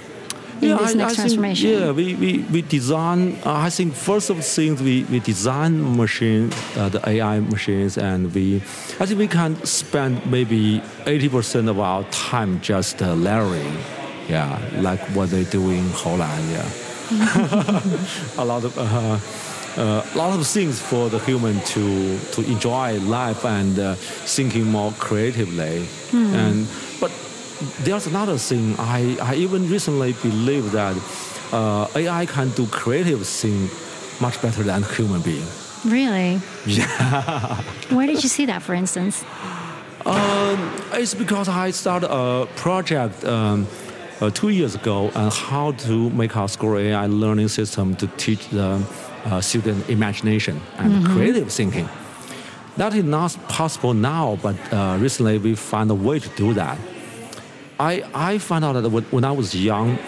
in 0.62 0.78
this 0.78 0.96
next 0.96 1.16
think, 1.16 1.16
transformation. 1.16 1.70
yeah, 1.70 1.92
we, 1.92 2.16
we, 2.16 2.40
we 2.52 2.62
design, 2.62 3.36
uh, 3.46 3.54
I 3.54 3.70
think 3.70 3.94
first 3.94 4.30
of 4.30 4.44
things, 4.44 4.82
we, 4.82 5.04
we 5.06 5.20
design 5.20 5.98
machines, 5.98 6.54
uh, 6.76 6.90
the 6.90 7.08
AI 7.08 7.40
machines, 7.40 7.98
and 7.98 8.34
we, 8.34 8.58
I 9.00 9.06
think 9.06 9.20
we 9.20 9.28
can 9.28 9.64
spend 9.66 10.26
maybe 10.30 10.82
80% 11.06 11.70
of 11.70 11.80
our 11.80 12.04
time 12.06 12.60
just 12.62 13.02
uh, 13.02 13.14
layering, 13.14 13.78
yeah, 14.28 14.60
like 14.76 15.00
what 15.16 15.30
they 15.30 15.44
do 15.46 15.70
in 15.70 15.90
Holland, 15.92 16.50
yeah. 16.52 16.70
a 18.38 18.44
lot 18.44 18.64
of, 18.66 18.78
uh, 18.78 19.20
uh, 19.78 20.04
a 20.14 20.18
lot 20.18 20.38
of 20.38 20.46
things 20.48 20.82
for 20.82 21.10
the 21.10 21.20
human 21.20 21.60
to, 21.62 22.20
to 22.32 22.42
enjoy 22.52 23.00
life 23.02 23.46
and 23.46 23.78
uh, 23.80 23.94
thinking 23.96 24.66
more 24.66 24.92
creatively. 24.94 25.88
And, 26.12 26.68
but 26.68 26.87
there's 27.82 28.08
another 28.08 28.38
thing. 28.38 28.76
I, 28.78 29.18
I 29.22 29.36
even 29.36 29.70
recently 29.70 30.14
believe 30.14 30.72
that 30.72 30.96
uh, 31.52 31.88
AI 31.96 32.26
can 32.26 32.50
do 32.52 32.68
creative 32.68 33.26
thing 33.26 33.70
much 34.22 34.42
better 34.42 34.64
than 34.64 34.84
human 34.84 35.22
being. 35.22 35.46
Really? 35.86 36.40
Yeah. 36.66 37.62
Where 37.90 38.08
did 38.08 38.24
you 38.24 38.30
see 38.30 38.46
that, 38.48 38.62
for 38.62 38.74
instance? 38.74 39.24
Um, 40.06 40.74
it's 40.94 41.14
because 41.14 41.50
I 41.50 41.72
started 41.72 42.12
a 42.12 42.46
project 42.56 43.24
um, 43.26 43.68
uh, 44.22 44.30
two 44.30 44.50
years 44.50 44.76
ago 44.76 45.12
on 45.16 45.32
how 45.32 45.72
to 45.74 46.10
make 46.12 46.36
our 46.36 46.48
Squirrel 46.48 46.80
AI 46.80 47.08
learning 47.08 47.50
system 47.50 47.96
to 47.96 48.08
teach 48.18 48.48
the 48.50 48.84
uh, 49.26 49.42
student 49.42 49.90
imagination 49.90 50.62
and 50.78 51.06
creative 51.06 51.52
thinking. 51.52 51.90
That 52.78 52.94
is 52.94 53.04
not 53.04 53.36
possible 53.50 53.94
now, 53.94 54.38
but 54.42 54.56
uh, 54.72 54.98
recently 55.00 55.40
we 55.40 55.56
found 55.56 55.90
a 55.92 55.96
way 55.96 56.20
to 56.20 56.30
do 56.30 56.54
that. 56.54 56.78
I, 57.80 58.04
I 58.14 58.38
found 58.40 58.66
out 58.66 58.74
that 58.74 58.90
when, 58.90 59.04
when 59.06 59.24
I 59.24 59.32
was 59.32 59.56
young, 59.56 60.00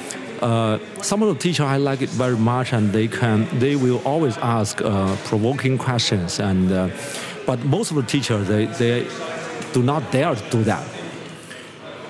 uh, 0.42 0.80
some 1.02 1.22
of 1.22 1.30
the 1.30 1.36
teachers 1.36 1.66
I 1.66 1.78
like 1.78 2.02
it 2.02 2.10
very 2.10 2.38
much, 2.38 2.74
and 2.74 2.92
they 2.92 3.08
can 3.08 3.48
they 3.60 3.76
will 3.76 4.02
always 4.06 4.38
ask 4.38 4.82
uh, 4.82 5.16
provoking 5.26 5.78
questions, 5.78 6.40
and 6.40 6.72
uh, 6.72 6.90
but 7.46 7.64
most 7.66 7.92
of 7.92 7.98
the 7.98 8.04
teachers 8.04 8.48
they, 8.48 8.66
they 8.66 9.08
do 9.74 9.84
not 9.84 10.12
dare 10.12 10.34
to 10.36 10.50
do 10.50 10.64
that 10.64 10.86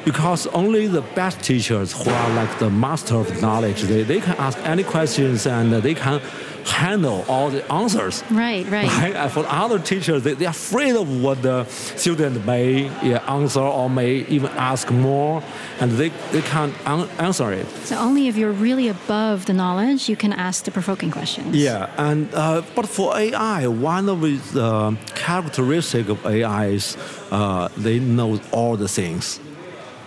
because 0.05 0.47
only 0.47 0.87
the 0.87 1.01
best 1.15 1.41
teachers 1.41 1.91
who 1.93 2.09
are 2.09 2.29
like 2.33 2.57
the 2.59 2.69
master 2.69 3.15
of 3.15 3.41
knowledge 3.41 3.81
they, 3.83 4.03
they 4.03 4.19
can 4.19 4.35
ask 4.37 4.57
any 4.59 4.83
questions 4.83 5.45
and 5.45 5.71
they 5.73 5.93
can 5.93 6.19
handle 6.65 7.25
all 7.27 7.49
the 7.49 7.63
answers 7.71 8.23
Right, 8.29 8.65
right. 8.69 8.89
Right? 9.15 9.31
For 9.31 9.45
other 9.47 9.79
teachers, 9.79 10.23
they, 10.23 10.33
they're 10.35 10.49
afraid 10.49 10.95
of 10.95 11.21
what 11.23 11.41
the 11.41 11.65
student 11.65 12.45
may 12.45 12.83
yeah, 13.01 13.23
answer 13.27 13.61
or 13.61 13.89
may 13.89 14.11
even 14.27 14.51
ask 14.51 14.91
more, 14.91 15.41
and 15.79 15.91
they, 15.93 16.09
they 16.31 16.41
can't 16.41 16.73
an- 16.85 17.09
answer 17.17 17.51
it. 17.51 17.65
So 17.85 17.95
only 17.97 18.27
if 18.27 18.35
you're 18.37 18.51
really 18.51 18.87
above 18.89 19.45
the 19.45 19.53
knowledge, 19.53 20.09
you 20.09 20.15
can 20.15 20.33
ask 20.33 20.65
the 20.65 20.71
provoking 20.71 21.11
questions. 21.11 21.55
Yeah, 21.55 21.89
and 21.97 22.29
uh, 22.33 22.61
but 22.75 22.87
for 22.87 23.17
AI, 23.17 23.65
one 23.67 24.07
of 24.09 24.21
the 24.21 24.61
uh, 24.61 24.95
characteristic 25.15 26.09
of 26.09 26.23
AI 26.25 26.67
is 26.67 26.97
uh, 27.31 27.69
they 27.77 27.99
know 27.99 28.39
all 28.51 28.75
the 28.77 28.87
things, 28.87 29.39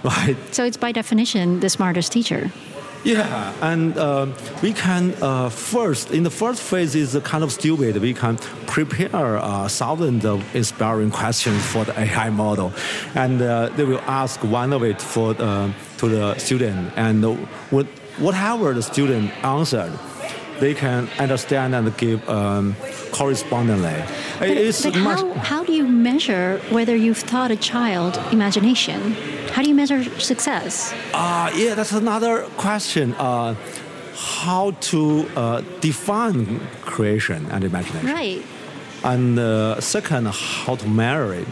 right? 0.04 0.36
So 0.54 0.64
it's 0.64 0.76
by 0.76 0.92
definition 0.92 1.60
the 1.60 1.68
smartest 1.68 2.12
teacher. 2.12 2.50
Yeah, 3.04 3.52
and 3.60 3.98
uh, 3.98 4.28
we 4.62 4.72
can 4.72 5.12
uh, 5.20 5.48
first 5.48 6.12
in 6.12 6.22
the 6.22 6.30
first 6.30 6.62
phase 6.62 6.94
is 6.94 7.18
kind 7.24 7.42
of 7.42 7.50
stupid. 7.50 7.96
We 7.96 8.14
can 8.14 8.36
prepare 8.66 9.38
uh, 9.38 9.68
thousands 9.68 10.24
of 10.24 10.54
inspiring 10.54 11.10
questions 11.10 11.66
for 11.66 11.84
the 11.84 11.98
AI 11.98 12.30
model, 12.30 12.72
and 13.16 13.42
uh, 13.42 13.70
they 13.70 13.84
will 13.84 14.02
ask 14.06 14.44
one 14.44 14.72
of 14.72 14.84
it 14.84 15.02
for 15.02 15.34
uh, 15.36 15.72
to 15.98 16.08
the 16.08 16.38
student, 16.38 16.92
and 16.96 17.24
what, 17.70 17.86
whatever 18.18 18.72
the 18.72 18.82
student 18.82 19.32
answered, 19.44 19.92
they 20.60 20.72
can 20.72 21.08
understand 21.18 21.74
and 21.74 21.96
give 21.96 22.28
um, 22.28 22.76
correspondingly. 23.12 24.02
But, 24.38 24.50
it's 24.50 24.82
but 24.82 24.96
much. 24.96 25.20
how, 25.20 25.32
how 25.34 25.64
do 25.64 25.72
you 25.72 25.86
measure 25.86 26.60
whether 26.70 26.96
you've 26.96 27.24
taught 27.26 27.50
a 27.50 27.56
child 27.56 28.18
imagination? 28.32 29.12
How 29.52 29.62
do 29.62 29.68
you 29.68 29.74
measure 29.74 30.02
success? 30.18 30.92
Uh, 31.14 31.50
yeah, 31.54 31.74
that's 31.74 31.92
another 31.92 32.42
question. 32.56 33.14
Uh, 33.14 33.54
how 34.14 34.70
to 34.92 35.28
uh, 35.36 35.62
define 35.80 36.60
creation 36.82 37.46
and 37.50 37.64
imagination? 37.64 38.08
Right. 38.08 38.42
and 39.04 39.38
uh, 39.38 39.80
second, 39.80 40.28
how 40.28 40.76
to 40.76 40.88
it. 41.34 41.48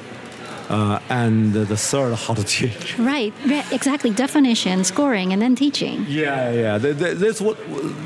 Uh, 0.71 1.01
and 1.09 1.53
the 1.53 1.77
third, 1.77 2.15
how 2.15 2.35
to 2.35 2.45
teach. 2.45 2.97
Right, 2.99 3.33
yeah, 3.45 3.65
exactly. 3.73 4.11
Definition, 4.11 4.85
scoring, 4.85 5.33
and 5.33 5.43
then 5.43 5.55
teaching. 5.57 6.07
Yeah, 6.09 6.53
yeah. 6.53 6.79
Th- 6.79 6.97
th- 6.97 7.17
This 7.19 7.41
what 7.41 7.57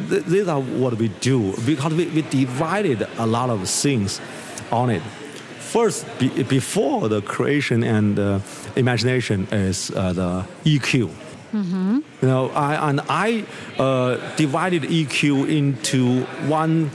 these 0.09 0.49
are 0.49 0.61
what 0.83 0.94
we 0.97 1.09
do 1.21 1.52
because 1.66 1.92
we, 1.92 2.06
we 2.16 2.23
divided 2.23 3.06
a 3.18 3.26
lot 3.26 3.50
of 3.50 3.68
things 3.68 4.21
on 4.73 4.88
it. 4.88 5.02
First, 5.75 6.06
be, 6.18 6.28
before 6.44 7.09
the 7.09 7.21
creation 7.21 7.85
and 7.85 8.18
uh, 8.18 8.38
imagination 8.76 9.47
is 9.52 9.90
uh, 9.90 10.12
the 10.14 10.30
EQ. 10.64 11.11
Mm-hmm. 11.52 11.99
You 12.23 12.28
know, 12.28 12.49
I, 12.50 12.88
and 12.88 13.00
I 13.09 13.44
uh, 13.78 14.16
divided 14.37 14.83
EQ 14.85 15.49
into 15.49 16.25
one, 16.49 16.90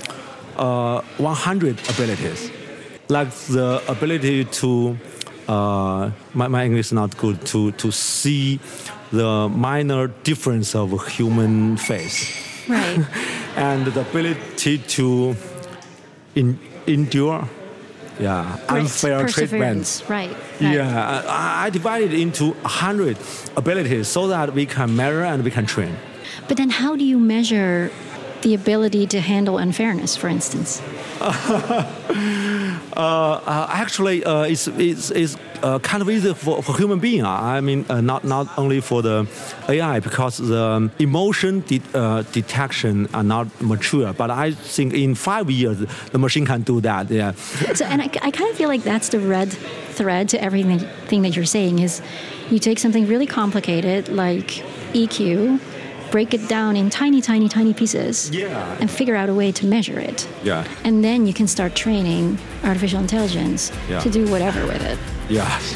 uh, 0.58 1.02
100 1.18 1.80
abilities, 1.90 2.52
like 3.08 3.30
the 3.48 3.82
ability 3.88 4.46
to, 4.46 4.98
uh, 5.50 6.12
my, 6.34 6.48
my 6.48 6.66
English 6.66 6.88
is 6.88 6.94
not 6.94 7.18
good, 7.18 7.44
to, 7.48 7.72
to 7.74 7.92
see 7.92 8.60
the 9.12 9.50
minor 9.50 10.08
difference 10.24 10.76
of 10.76 10.94
a 10.94 11.10
human 11.10 11.78
face, 11.78 12.46
Right. 12.68 13.00
and 13.56 13.88
the 13.88 14.02
ability 14.02 14.78
to 14.78 15.36
in, 16.36 16.60
endure, 16.86 17.48
yeah, 18.20 18.60
unfair 18.70 19.26
treatment. 19.28 19.32
perseverance. 19.34 20.04
Right. 20.10 20.30
right. 20.30 20.74
Yeah, 20.76 21.24
I, 21.28 21.66
I 21.66 21.70
divided 21.72 22.14
into 22.14 22.52
100 22.52 23.18
abilities 23.58 24.08
so 24.08 24.28
that 24.28 24.54
we 24.54 24.66
can 24.68 24.96
measure 24.96 25.24
and 25.24 25.44
we 25.44 25.50
can 25.50 25.66
train. 25.66 25.96
But 26.48 26.58
then, 26.58 26.70
how 26.70 26.96
do 26.96 27.04
you 27.04 27.20
measure 27.20 27.92
the 28.42 28.54
ability 28.54 29.08
to 29.08 29.20
handle 29.20 29.58
unfairness, 29.58 30.16
for 30.16 30.28
instance? 30.28 30.82
Uh, 33.00 33.66
actually, 33.70 34.26
uh, 34.26 34.42
it's, 34.42 34.68
it's, 34.68 35.10
it's 35.12 35.38
uh, 35.64 35.80
kind 35.80 36.02
of 36.02 36.10
easy 36.10 36.34
for, 36.34 36.62
for 36.62 36.76
human 36.76 37.00
being. 37.00 37.24
uh, 37.24 37.30
I 37.30 37.62
mean, 37.62 37.86
uh, 37.90 38.02
not, 38.02 38.24
not 38.26 38.48
only 38.58 38.82
for 38.82 39.02
the 39.02 39.28
AI, 39.70 40.00
because 40.02 40.38
the 40.38 40.62
um, 40.62 40.92
emotion 41.00 41.62
de- 41.62 41.82
uh, 41.94 42.24
detection 42.34 43.08
are 43.14 43.24
not 43.24 43.48
mature. 43.62 44.12
But 44.12 44.32
I 44.32 44.52
think 44.52 44.94
in 44.94 45.16
five 45.16 45.50
years, 45.50 45.80
the 46.12 46.20
machine 46.20 46.46
can 46.46 46.62
do 46.64 46.82
that. 46.82 47.10
Yeah. 47.10 47.34
So, 47.80 47.86
and 47.86 48.02
I, 48.02 48.10
I 48.22 48.32
kind 48.32 48.50
of 48.50 48.58
feel 48.58 48.68
like 48.68 48.84
that's 48.84 49.10
the 49.10 49.20
red 49.20 49.50
thread 49.94 50.28
to 50.30 50.44
everything 50.44 51.22
that 51.22 51.36
you're 51.36 51.46
saying 51.46 51.80
is 51.80 52.02
you 52.50 52.60
take 52.60 52.80
something 52.80 53.08
really 53.08 53.28
complicated 53.28 54.10
like 54.10 54.48
EQ, 54.94 55.62
break 56.12 56.34
it 56.34 56.48
down 56.48 56.76
in 56.76 56.90
tiny, 56.90 57.22
tiny, 57.22 57.48
tiny 57.50 57.74
pieces, 57.74 58.30
Yeah. 58.32 58.78
and 58.80 58.90
figure 58.90 59.16
out 59.16 59.30
a 59.30 59.34
way 59.34 59.52
to 59.54 59.66
measure 59.66 60.00
it. 60.00 60.28
Yeah. 60.44 60.64
And 60.84 61.04
then 61.04 61.26
you 61.28 61.34
can 61.34 61.48
start 61.48 61.76
training 61.76 62.38
artificial 62.64 63.00
intelligence 63.00 63.72
Yeah. 63.90 64.00
to 64.00 64.10
do 64.10 64.26
whatever 64.28 64.66
with 64.66 64.82
it. 64.84 64.98
Yes. 65.30 65.76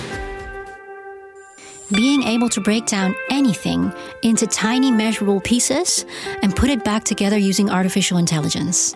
Being 1.91 2.23
able 2.23 2.49
to 2.49 2.61
break 2.61 2.85
down 2.87 3.15
anything 3.29 3.91
into 4.23 4.47
tiny 4.47 4.89
measurable 4.91 5.39
pieces 5.41 6.05
and 6.41 6.55
put 6.55 6.69
it 6.69 6.83
back 6.83 7.03
together 7.03 7.37
using 7.37 7.69
artificial 7.69 8.17
intelligence. 8.17 8.95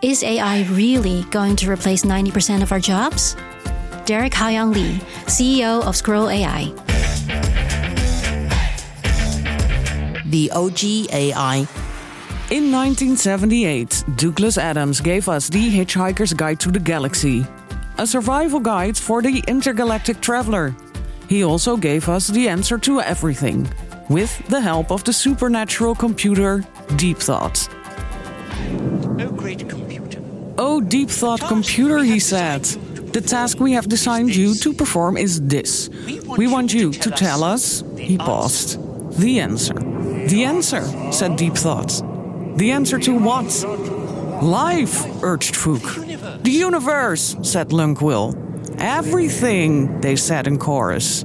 Is 0.00 0.22
AI 0.24 0.62
really 0.70 1.24
going 1.30 1.56
to 1.56 1.70
replace 1.70 2.04
90% 2.04 2.62
of 2.62 2.72
our 2.72 2.80
jobs? 2.80 3.36
Derek 4.06 4.32
Haoyang 4.32 4.74
Lee, 4.74 4.98
CEO 5.26 5.82
of 5.84 5.94
Squirrel 5.94 6.28
AI. 6.30 6.72
The 10.32 10.50
OG 10.52 11.12
AI. 11.12 11.56
In 12.50 12.72
1978, 12.72 14.04
Douglas 14.16 14.56
Adams 14.56 14.98
gave 14.98 15.28
us 15.28 15.50
The 15.50 15.70
Hitchhiker's 15.70 16.32
Guide 16.32 16.58
to 16.60 16.70
the 16.70 16.80
Galaxy, 16.80 17.44
a 17.98 18.06
survival 18.06 18.58
guide 18.58 18.96
for 18.96 19.20
the 19.20 19.44
intergalactic 19.46 20.22
traveler. 20.22 20.74
He 21.28 21.44
also 21.44 21.76
gave 21.76 22.08
us 22.08 22.28
the 22.28 22.48
answer 22.48 22.78
to 22.78 23.02
everything, 23.02 23.70
with 24.08 24.32
the 24.48 24.58
help 24.58 24.90
of 24.90 25.04
the 25.04 25.12
supernatural 25.12 25.94
computer 25.94 26.64
Deep 26.96 27.18
Thought. 27.18 27.68
Oh, 29.20 29.30
great 29.36 29.68
computer. 29.68 30.22
Oh, 30.56 30.80
Deep 30.80 31.10
Thought 31.10 31.40
computer, 31.42 31.98
he 31.98 32.18
said. 32.18 32.64
The 33.12 33.20
task 33.20 33.60
we 33.60 33.72
have 33.72 33.86
designed 33.86 34.34
you 34.34 34.54
to 34.54 34.72
perform 34.72 35.18
is 35.18 35.42
this. 35.42 35.90
We 36.38 36.46
want 36.46 36.72
you 36.72 36.90
to 36.90 37.10
tell 37.10 37.44
us, 37.44 37.84
he 37.98 38.16
paused, 38.16 38.78
the 39.20 39.38
answer. 39.38 39.91
The 40.28 40.44
answer, 40.44 40.82
said 41.12 41.36
Deep 41.36 41.54
Thought. 41.54 42.02
The 42.56 42.70
answer 42.72 42.98
to 42.98 43.18
what? 43.18 43.64
Life, 44.42 45.22
urged 45.22 45.54
Fook. 45.54 46.42
The 46.42 46.50
universe, 46.50 47.36
said 47.42 47.68
Lunkwill. 47.70 48.36
Everything, 48.80 50.00
they 50.00 50.16
said 50.16 50.46
in 50.46 50.58
chorus. 50.58 51.24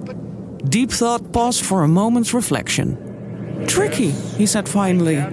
Deep 0.70 0.92
Thought 0.92 1.32
paused 1.32 1.64
for 1.66 1.84
a 1.84 1.88
moment's 1.88 2.34
reflection. 2.34 3.66
Tricky, 3.68 4.12
he 4.12 4.46
said 4.46 4.68
finally. 4.68 5.24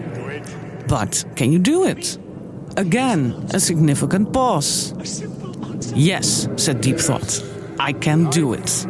But 0.88 1.24
can 1.36 1.52
you 1.52 1.58
do 1.58 1.84
it? 1.84 2.18
Again, 2.76 3.32
a 3.52 3.60
significant 3.60 4.32
pause. 4.32 4.94
Yes, 5.94 6.48
said 6.56 6.80
Deep 6.80 6.98
Thought. 6.98 7.42
I 7.78 7.92
can 7.92 8.30
do 8.30 8.52
it. 8.52 8.86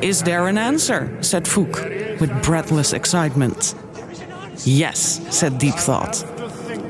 Is 0.00 0.22
there 0.22 0.46
an 0.46 0.58
answer? 0.58 1.10
said 1.22 1.44
Fook, 1.44 2.20
with 2.20 2.30
breathless 2.44 2.92
excitement. 2.92 3.74
Yes, 4.64 5.20
said 5.36 5.58
Deep 5.58 5.74
Thought. 5.74 6.24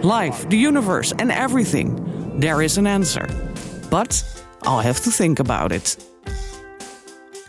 Life, 0.05 0.49
the 0.51 0.59
universe, 0.59 1.13
and 1.19 1.33
everything. 1.33 2.39
There 2.39 2.61
is 2.61 2.77
an 2.77 2.87
answer. 2.87 3.27
But 3.91 4.23
I'll 4.63 4.81
have 4.81 5.01
to 5.05 5.11
think 5.11 5.41
about 5.41 5.73
it. 5.73 5.97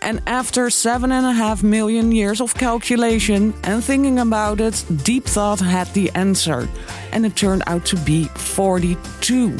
And 0.01 0.21
after 0.27 0.69
seven 0.69 1.11
and 1.11 1.25
a 1.25 1.33
half 1.33 1.61
million 1.61 2.13
years 2.13 2.39
of 2.39 2.53
calculation 2.55 3.53
and 3.63 3.83
thinking 3.83 4.19
about 4.19 4.61
it, 4.61 4.85
Deep 5.03 5.25
Thought 5.25 5.59
had 5.59 5.93
the 5.93 6.09
answer. 6.11 6.69
And 7.11 7.25
it 7.25 7.35
turned 7.35 7.63
out 7.67 7.85
to 7.87 7.97
be 7.97 8.25
42. 8.25 9.57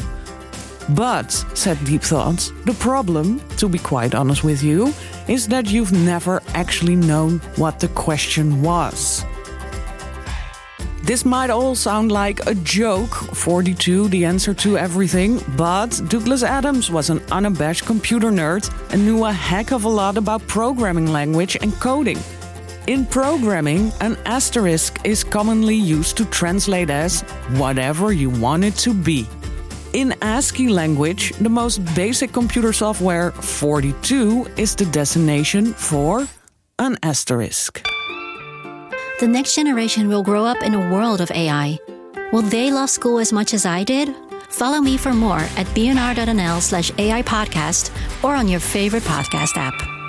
But, 0.88 1.30
said 1.54 1.84
Deep 1.84 2.02
Thought, 2.02 2.52
the 2.64 2.74
problem, 2.74 3.40
to 3.58 3.68
be 3.68 3.78
quite 3.78 4.14
honest 4.14 4.42
with 4.42 4.62
you, 4.62 4.92
is 5.28 5.46
that 5.48 5.70
you've 5.70 5.92
never 5.92 6.42
actually 6.54 6.96
known 6.96 7.38
what 7.56 7.78
the 7.78 7.88
question 7.88 8.62
was. 8.62 9.24
This 11.02 11.24
might 11.24 11.50
all 11.50 11.74
sound 11.74 12.12
like 12.12 12.46
a 12.46 12.54
joke 12.54 13.14
42, 13.14 14.08
the 14.08 14.24
answer 14.24 14.54
to 14.54 14.78
everything, 14.78 15.40
but 15.56 16.00
Douglas 16.08 16.42
Adams 16.42 16.90
was 16.90 17.10
an 17.10 17.20
unabashed 17.32 17.84
computer 17.84 18.30
nerd 18.30 18.70
and 18.92 19.04
knew 19.04 19.24
a 19.24 19.32
heck 19.32 19.72
of 19.72 19.84
a 19.84 19.88
lot 19.88 20.16
about 20.16 20.46
programming 20.46 21.06
language 21.06 21.56
and 21.60 21.72
coding. 21.80 22.18
In 22.86 23.06
programming, 23.06 23.92
an 24.00 24.16
asterisk 24.24 25.00
is 25.04 25.24
commonly 25.24 25.74
used 25.74 26.16
to 26.16 26.24
translate 26.26 26.90
as 26.90 27.22
whatever 27.58 28.12
you 28.12 28.30
want 28.30 28.64
it 28.64 28.74
to 28.76 28.94
be. 28.94 29.26
In 29.92 30.14
ASCII 30.22 30.68
language, 30.68 31.32
the 31.40 31.48
most 31.48 31.78
basic 31.96 32.32
computer 32.32 32.72
software, 32.72 33.32
42, 33.32 34.46
is 34.56 34.76
the 34.76 34.84
designation 34.86 35.74
for 35.74 36.28
an 36.78 36.96
asterisk. 37.02 37.84
The 39.18 39.26
next 39.26 39.56
generation 39.56 40.08
will 40.08 40.22
grow 40.22 40.44
up 40.44 40.62
in 40.62 40.74
a 40.74 40.92
world 40.92 41.20
of 41.20 41.30
AI. 41.32 41.78
Will 42.32 42.42
they 42.42 42.70
love 42.70 42.88
school 42.88 43.18
as 43.18 43.32
much 43.32 43.52
as 43.52 43.66
I 43.66 43.82
did? 43.82 44.14
Follow 44.48 44.80
me 44.80 44.96
for 44.96 45.12
more 45.12 45.40
at 45.58 45.66
bnr.nl 45.74 46.60
slash 46.60 46.92
AI 46.96 47.22
podcast 47.22 47.90
or 48.22 48.36
on 48.36 48.46
your 48.46 48.60
favorite 48.60 49.02
podcast 49.02 49.56
app. 49.56 49.99